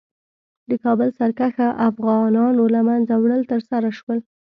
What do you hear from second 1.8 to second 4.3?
افغانانو له منځه وړل ترسره شول.